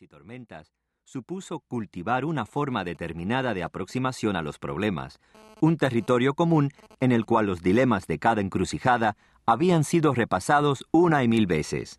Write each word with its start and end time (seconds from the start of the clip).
y 0.00 0.06
tormentas 0.06 0.72
supuso 1.04 1.60
cultivar 1.60 2.24
una 2.24 2.46
forma 2.46 2.84
determinada 2.84 3.54
de 3.54 3.64
aproximación 3.64 4.36
a 4.36 4.42
los 4.42 4.58
problemas, 4.58 5.18
un 5.60 5.76
territorio 5.76 6.34
común 6.34 6.70
en 7.00 7.10
el 7.10 7.24
cual 7.24 7.46
los 7.46 7.62
dilemas 7.62 8.06
de 8.06 8.18
cada 8.18 8.40
encrucijada 8.40 9.16
habían 9.46 9.84
sido 9.84 10.14
repasados 10.14 10.86
una 10.92 11.24
y 11.24 11.28
mil 11.28 11.46
veces. 11.46 11.98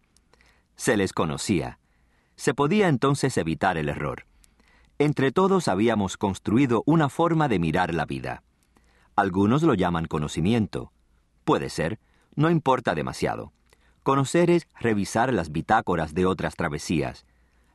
Se 0.75 0.95
les 0.95 1.11
conocía. 1.11 1.79
Se 2.35 2.53
podía 2.53 2.87
entonces 2.87 3.37
evitar 3.37 3.77
el 3.77 3.89
error. 3.89 4.25
Entre 4.97 5.31
todos 5.31 5.67
habíamos 5.67 6.15
construido 6.15 6.83
una 6.85 7.09
forma 7.09 7.47
de 7.47 7.59
mirar 7.59 7.93
la 7.93 8.05
vida. 8.05 8.43
Algunos 9.15 9.63
lo 9.63 9.73
llaman 9.73 10.05
conocimiento. 10.05 10.93
Puede 11.43 11.69
ser, 11.69 11.99
no 12.35 12.49
importa 12.49 12.95
demasiado. 12.95 13.51
Conocer 14.03 14.49
es 14.51 14.67
revisar 14.79 15.33
las 15.33 15.51
bitácoras 15.51 16.13
de 16.13 16.25
otras 16.25 16.55
travesías. 16.55 17.25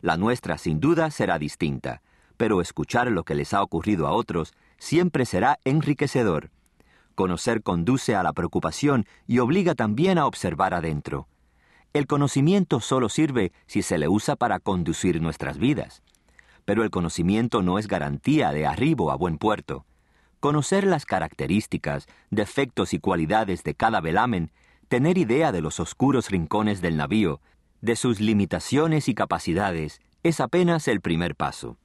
La 0.05 0.18
nuestra 0.18 0.59
sin 0.59 0.80
duda 0.80 1.11
será 1.11 1.39
distinta, 1.39 2.03
pero 2.36 2.61
escuchar 2.61 3.11
lo 3.11 3.25
que 3.25 3.35
les 3.35 3.54
ha 3.54 3.62
ocurrido 3.62 4.07
a 4.07 4.12
otros 4.12 4.53
siempre 4.76 5.25
será 5.25 5.58
enriquecedor. 5.64 6.50
Conocer 7.14 7.62
conduce 7.62 8.14
a 8.14 8.22
la 8.22 8.35
preocupación 8.35 9.07
y 9.26 9.39
obliga 9.39 9.75
también 9.75 10.18
a 10.18 10.26
observar 10.26 10.75
adentro. 10.75 11.26
El 11.95 12.07
conocimiento 12.07 12.81
solo 12.81 13.09
sirve 13.09 13.53
si 13.64 13.81
se 13.81 13.96
le 13.96 14.07
usa 14.07 14.36
para 14.36 14.61
conducir 14.61 15.22
nuestras 15.22 15.57
vidas. 15.57 16.03
Pero 16.67 16.82
el 16.82 16.90
conocimiento 16.90 17.62
no 17.62 17.79
es 17.79 17.89
garantía 17.89 18.53
de 18.53 18.67
arribo 18.67 19.11
a 19.11 19.17
buen 19.17 19.39
puerto. 19.39 19.86
Conocer 20.39 20.84
las 20.86 21.07
características, 21.07 22.09
defectos 22.29 22.93
y 22.93 22.98
cualidades 22.98 23.64
de 23.64 23.75
cada 23.75 24.03
velamen, 24.03 24.50
tener 24.89 25.17
idea 25.17 25.50
de 25.50 25.62
los 25.62 25.81
oscuros 25.81 26.29
rincones 26.29 26.82
del 26.82 26.98
navío, 26.98 27.40
de 27.84 27.96
sus 27.96 28.18
limitaciones 28.18 29.11
y 29.11 29.14
capacidades, 29.14 30.00
es 30.22 30.40
apenas 30.40 30.88
el 30.88 31.02
primer 31.02 31.36
paso. 31.36 31.76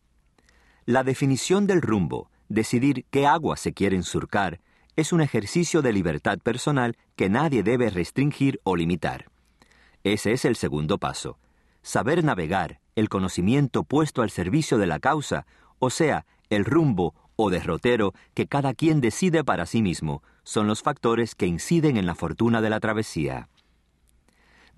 La 0.86 1.04
definición 1.04 1.68
del 1.68 1.82
rumbo, 1.82 2.32
decidir 2.48 3.06
qué 3.12 3.28
agua 3.28 3.58
se 3.58 3.74
quieren 3.74 4.04
surcar, 4.04 4.62
es 4.96 5.12
un 5.12 5.20
ejercicio 5.20 5.82
de 5.82 5.92
libertad 5.92 6.40
personal 6.40 6.96
que 7.18 7.28
nadie 7.28 7.64
debe 7.64 7.90
restringir 7.90 8.62
o 8.64 8.78
limitar. 8.78 9.26
Ese 10.06 10.32
es 10.32 10.46
el 10.46 10.56
segundo 10.56 11.00
paso. 11.00 11.38
Saber 11.82 12.24
navegar, 12.24 12.80
el 12.96 13.10
conocimiento 13.10 13.84
puesto 13.84 14.22
al 14.22 14.30
servicio 14.30 14.78
de 14.78 14.88
la 14.88 15.00
causa, 15.00 15.46
o 15.80 15.90
sea, 15.90 16.26
el 16.50 16.64
rumbo 16.64 17.14
o 17.36 17.50
derrotero 17.50 18.14
que 18.34 18.48
cada 18.48 18.74
quien 18.74 19.02
decide 19.02 19.44
para 19.44 19.66
sí 19.66 19.82
mismo 19.82 20.24
son 20.44 20.66
los 20.66 20.82
factores 20.82 21.36
que 21.36 21.46
inciden 21.46 21.98
en 21.98 22.06
la 22.06 22.16
fortuna 22.16 22.62
de 22.62 22.70
la 22.70 22.80
travesía. 22.80 23.50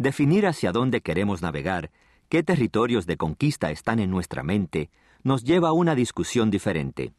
Definir 0.01 0.47
hacia 0.47 0.71
dónde 0.71 1.01
queremos 1.01 1.43
navegar, 1.43 1.91
qué 2.27 2.41
territorios 2.41 3.05
de 3.05 3.17
conquista 3.17 3.69
están 3.69 3.99
en 3.99 4.09
nuestra 4.09 4.41
mente, 4.41 4.89
nos 5.21 5.43
lleva 5.43 5.69
a 5.69 5.73
una 5.73 5.93
discusión 5.93 6.49
diferente. 6.49 7.13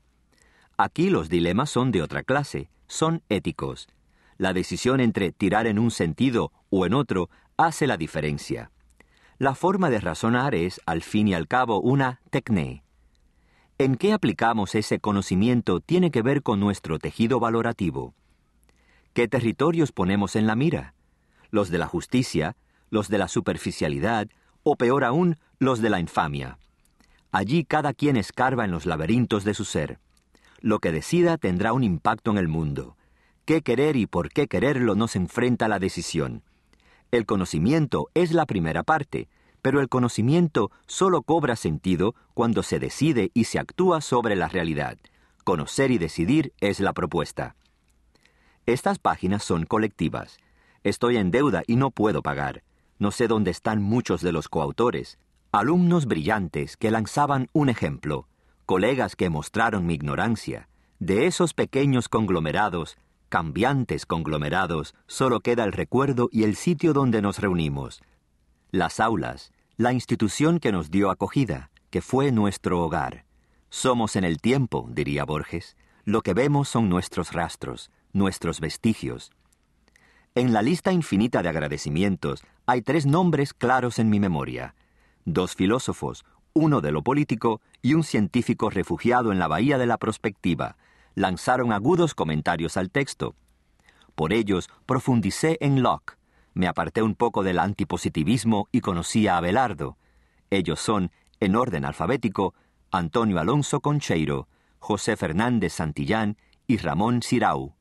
Aquí 0.77 1.09
los 1.09 1.29
dilemas 1.29 1.71
son 1.71 1.93
de 1.93 2.03
otra 2.03 2.25
clase, 2.25 2.71
son 2.89 3.23
éticos. 3.29 3.87
La 4.37 4.53
decisión 4.53 4.99
entre 4.99 5.31
tirar 5.31 5.69
en 5.69 5.79
un 5.79 5.93
sentido 5.93 6.51
o 6.71 6.85
en 6.85 6.95
otro 6.95 7.31
hace 7.57 7.87
la 7.87 7.97
diferencia. 7.97 8.73
La 9.39 9.55
forma 9.55 9.89
de 9.89 10.01
razonar 10.01 10.57
es, 10.57 10.81
al 10.85 11.03
fin 11.03 11.29
y 11.29 11.35
al 11.35 11.47
cabo, 11.47 11.81
una 11.81 12.21
tecné. 12.31 12.83
¿En 13.79 13.95
qué 13.95 14.13
aplicamos 14.13 14.75
ese 14.75 14.99
conocimiento 14.99 15.79
tiene 15.79 16.11
que 16.11 16.23
ver 16.23 16.43
con 16.43 16.59
nuestro 16.59 16.99
tejido 16.99 17.39
valorativo? 17.39 18.13
¿Qué 19.13 19.29
territorios 19.29 19.93
ponemos 19.93 20.35
en 20.35 20.49
la 20.49 20.57
mira? 20.57 20.95
¿Los 21.53 21.71
de 21.71 21.79
la 21.79 21.87
justicia, 21.87 22.57
los 22.93 23.09
de 23.09 23.17
la 23.17 23.27
superficialidad 23.27 24.29
o 24.63 24.77
peor 24.77 25.03
aún, 25.03 25.39
los 25.59 25.81
de 25.81 25.89
la 25.89 25.99
infamia? 25.99 26.59
Allí 27.33 27.65
cada 27.65 27.95
quien 27.95 28.19
escarba 28.19 28.67
en 28.67 28.71
los 28.71 28.85
laberintos 28.85 29.45
de 29.45 29.55
su 29.55 29.65
ser. 29.65 29.99
Lo 30.61 30.79
que 30.79 30.93
decida 30.93 31.39
tendrá 31.39 31.73
un 31.73 31.85
impacto 31.85 32.31
en 32.31 32.37
el 32.37 32.49
mundo. 32.49 32.99
¿Qué 33.47 33.63
querer 33.63 33.97
y 33.97 34.07
por 34.07 34.29
qué 34.29 34.47
quererlo 34.47 34.95
nos 34.95 35.17
enfrenta 35.17 35.65
a 35.65 35.69
la 35.69 35.79
decisión? 35.79 36.43
El 37.11 37.25
conocimiento 37.25 38.11
es 38.13 38.33
la 38.33 38.45
primera 38.45 38.83
parte, 38.83 39.29
pero 39.63 39.81
el 39.81 39.89
conocimiento 39.89 40.71
solo 40.87 41.23
cobra 41.23 41.57
sentido 41.57 42.15
cuando 42.35 42.63
se 42.63 42.79
decide 42.79 43.31
y 43.33 43.45
se 43.45 43.59
actúa 43.59 44.03
sobre 44.03 44.37
la 44.37 44.49
realidad. 44.49 44.99
Conocer 45.45 45.91
y 45.91 45.97
decidir 45.97 46.53
es 46.61 46.79
la 46.79 46.93
propuesta. 46.93 47.57
Estas 48.67 48.99
páginas 48.99 49.43
son 49.43 49.65
colectivas. 49.65 50.37
Estoy 50.85 51.17
en 51.17 51.31
deuda 51.31 51.63
y 51.67 51.77
no 51.77 51.91
puedo 51.91 52.23
pagar. 52.23 52.63
No 52.99 53.11
sé 53.11 53.29
dónde 53.29 53.51
están 53.51 53.83
muchos 53.83 54.21
de 54.23 54.33
los 54.33 54.49
coautores. 54.49 55.19
Alumnos 55.51 56.07
brillantes 56.07 56.77
que 56.77 56.91
lanzaban 56.91 57.49
un 57.53 57.69
ejemplo. 57.69 58.29
Colegas 58.67 59.17
que 59.17 59.31
mostraron 59.31 59.87
mi 59.87 59.95
ignorancia. 59.95 60.69
De 60.99 61.27
esos 61.27 61.53
pequeños 61.53 62.09
conglomerados, 62.09 62.97
cambiantes 63.29 64.07
conglomerados, 64.07 64.95
solo 65.07 65.41
queda 65.41 65.65
el 65.65 65.73
recuerdo 65.73 66.29
y 66.31 66.45
el 66.45 66.55
sitio 66.55 66.93
donde 66.93 67.23
nos 67.23 67.39
reunimos 67.39 68.03
las 68.73 69.01
aulas, 69.01 69.53
la 69.77 69.93
institución 69.93 70.59
que 70.59 70.73
nos 70.73 70.91
dio 70.91 71.11
acogida, 71.11 71.71
que 71.91 72.01
fue 72.01 72.33
nuestro 72.33 72.83
hogar. 72.83 73.27
Somos 73.69 74.17
en 74.17 74.25
el 74.25 74.41
tiempo, 74.41 74.89
diría 74.91 75.25
Borges. 75.25 75.77
Lo 76.05 76.23
que 76.23 76.33
vemos 76.33 76.71
son 76.71 76.89
nuestros 76.89 77.33
rastros, 77.33 77.91
nuestros 78.15 78.61
vestigios. 78.61 79.31
En 80.35 80.55
la 80.55 80.63
lista 80.63 80.93
infinita 80.93 81.43
de 81.43 81.51
agradecimientos 81.51 82.43
hay 82.65 82.81
tres 82.81 83.05
nombres 83.05 83.53
claros 83.53 83.99
en 83.99 84.09
mi 84.09 84.19
memoria. 84.19 84.75
Dos 85.27 85.55
filósofos, 85.55 86.25
uno 86.55 86.81
de 86.81 86.91
lo 86.91 87.03
político 87.03 87.61
y 87.83 87.93
un 87.93 88.03
científico 88.03 88.71
refugiado 88.71 89.31
en 89.31 89.39
la 89.39 89.47
bahía 89.47 89.77
de 89.77 89.85
la 89.85 89.99
prospectiva, 89.99 90.79
lanzaron 91.15 91.71
agudos 91.71 92.15
comentarios 92.15 92.79
al 92.79 92.91
texto. 92.91 93.35
Por 94.15 94.33
ellos 94.33 94.71
profundicé 94.87 95.59
en 95.61 95.83
Locke, 95.83 96.17
me 96.55 96.67
aparté 96.67 97.03
un 97.03 97.15
poco 97.15 97.43
del 97.43 97.59
antipositivismo 97.59 98.69
y 98.73 98.81
conocí 98.81 99.29
a 99.29 99.37
Abelardo. 99.37 99.99
Ellos 100.49 100.81
son, 100.81 101.11
en 101.41 101.57
orden 101.57 101.85
alfabético, 101.85 102.55
Antonio 102.91 103.39
Alonso 103.39 103.81
Concheiro, 103.81 104.49
José 104.79 105.19
Fernández 105.19 105.75
Santillán 105.75 106.39
y 106.67 106.79
Ramón 106.79 107.21
Sirau. 107.21 107.75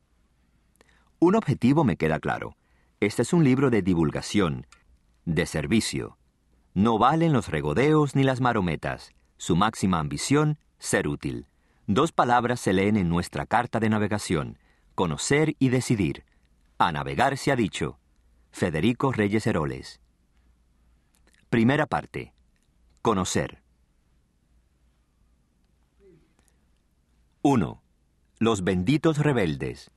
Un 1.24 1.36
objetivo 1.36 1.84
me 1.84 1.98
queda 1.98 2.20
claro. 2.20 2.58
Este 3.00 3.22
es 3.22 3.32
un 3.32 3.44
libro 3.44 3.70
de 3.70 3.84
divulgación, 3.84 4.66
de 5.26 5.46
servicio. 5.46 6.18
No 6.74 6.98
valen 6.98 7.32
los 7.32 7.48
regodeos 7.48 8.16
ni 8.16 8.24
las 8.24 8.42
marometas. 8.42 9.12
Su 9.38 9.56
máxima 9.56 10.00
ambición, 10.00 10.58
ser 10.80 11.08
útil. 11.08 11.46
Dos 11.86 12.12
palabras 12.12 12.60
se 12.60 12.74
leen 12.74 12.98
en 12.98 13.08
nuestra 13.08 13.46
carta 13.46 13.80
de 13.80 13.90
navegación, 13.90 14.58
conocer 14.96 15.56
y 15.60 15.70
decidir. 15.70 16.26
A 16.80 16.92
navegar 16.92 17.38
se 17.38 17.52
ha 17.52 17.56
dicho. 17.56 18.00
Federico 18.50 19.12
Reyes 19.12 19.46
Heroles. 19.46 20.02
Primera 21.52 21.86
parte. 21.86 22.34
Conocer. 23.04 23.62
1. 27.44 27.84
Los 28.40 28.64
benditos 28.64 29.20
rebeldes. 29.20 29.92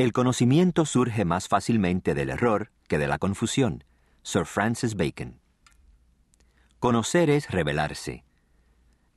El 0.00 0.14
conocimiento 0.14 0.86
surge 0.86 1.26
más 1.26 1.46
fácilmente 1.46 2.14
del 2.14 2.30
error 2.30 2.70
que 2.88 2.96
de 2.96 3.06
la 3.06 3.18
confusión. 3.18 3.84
Sir 4.22 4.46
Francis 4.46 4.94
Bacon. 4.94 5.42
Conocer 6.78 7.28
es 7.28 7.50
rebelarse. 7.50 8.24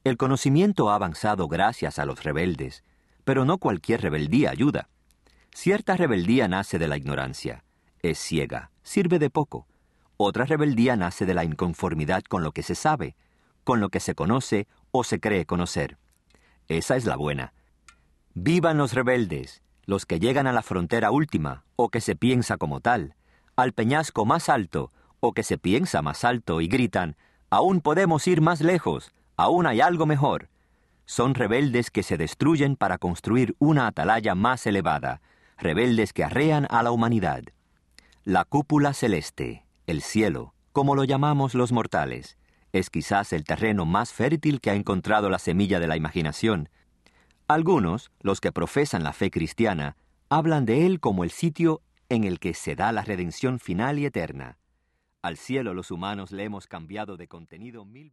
El 0.04 0.18
conocimiento 0.18 0.90
ha 0.90 0.96
avanzado 0.96 1.48
gracias 1.48 2.00
a 2.00 2.06
los 2.06 2.26
rebeldes, 2.26 2.84
pero 3.24 3.46
no 3.46 3.60
cualquier 3.60 4.02
rebeldía 4.02 4.50
ayuda. 4.50 4.90
Cierta 5.54 5.96
rebeldía 5.96 6.50
nace 6.50 6.78
de 6.78 6.90
la 6.90 6.98
ignorancia 6.98 7.64
es 8.02 8.20
ciega, 8.20 8.70
sirve 8.82 9.20
de 9.20 9.30
poco. 9.30 9.66
Otra 10.18 10.44
rebeldía 10.44 10.98
nace 10.98 11.26
de 11.26 11.34
la 11.34 11.46
inconformidad 11.46 12.24
con 12.24 12.44
lo 12.44 12.52
que 12.52 12.62
se 12.62 12.76
sabe, 12.76 13.16
con 13.64 13.80
lo 13.80 13.88
que 13.88 14.02
se 14.02 14.16
conoce 14.16 14.68
o 14.92 15.06
se 15.06 15.22
cree 15.22 15.46
conocer. 15.46 15.98
Esa 16.68 16.98
es 16.98 17.06
la 17.06 17.16
buena. 17.16 17.54
Vivan 18.34 18.78
los 18.78 18.92
rebeldes, 18.92 19.63
los 19.86 20.06
que 20.06 20.20
llegan 20.20 20.48
a 20.48 20.54
la 20.54 20.62
frontera 20.62 21.12
última, 21.12 21.64
o 21.76 21.90
que 21.90 22.02
se 22.02 22.16
piensa 22.16 22.58
como 22.58 22.80
tal, 22.80 23.16
al 23.56 23.74
peñasco 23.74 24.26
más 24.26 24.50
alto, 24.50 24.92
o 25.20 25.34
que 25.34 25.44
se 25.44 25.58
piensa 25.58 26.02
más 26.02 26.24
alto, 26.24 26.62
y 26.62 26.68
gritan, 26.68 27.16
aún 27.50 27.82
podemos 27.82 28.28
ir 28.28 28.42
más 28.42 28.62
lejos, 28.62 29.14
aún 29.38 29.66
hay 29.68 29.82
algo 29.82 30.06
mejor. 30.06 30.50
Son 31.06 31.36
rebeldes 31.36 31.92
que 31.92 32.04
se 32.04 32.18
destruyen 32.18 32.76
para 32.76 32.98
construir 32.98 33.56
una 33.60 33.88
atalaya 33.88 34.36
más 34.36 34.66
elevada, 34.66 35.22
rebeldes 35.58 36.14
que 36.14 36.24
arrean 36.24 36.68
a 36.70 36.82
la 36.84 36.92
humanidad. 36.92 37.44
La 38.24 38.46
cúpula 38.46 38.94
celeste, 38.94 39.66
el 39.86 40.02
cielo, 40.02 40.54
como 40.72 40.96
lo 40.96 41.04
llamamos 41.04 41.56
los 41.56 41.72
mortales, 41.72 42.38
es 42.72 42.90
quizás 42.90 43.34
el 43.34 43.44
terreno 43.44 43.86
más 43.86 44.12
fértil 44.14 44.60
que 44.60 44.72
ha 44.72 44.76
encontrado 44.76 45.30
la 45.30 45.40
semilla 45.40 45.80
de 45.80 45.88
la 45.88 45.96
imaginación. 45.96 46.70
Algunos, 47.48 48.12
los 48.22 48.40
que 48.40 48.52
profesan 48.52 49.04
la 49.04 49.12
fe 49.12 49.30
cristiana, 49.30 49.98
hablan 50.30 50.66
de 50.66 50.86
él 50.86 51.00
como 51.00 51.24
el 51.24 51.32
sitio 51.32 51.82
en 52.08 52.24
el 52.24 52.40
que 52.40 52.54
se 52.54 52.76
da 52.76 52.92
la 52.92 53.02
redención 53.02 53.60
final 53.60 54.00
y 54.00 54.06
eterna. 54.06 54.58
Al 55.22 55.38
cielo 55.38 55.74
los 55.74 55.92
humanos 55.92 56.32
le 56.32 56.44
hemos 56.44 56.68
cambiado 56.68 57.18
de 57.18 57.28
contenido 57.28 57.86
mil 57.86 58.04
veces. 58.04 58.12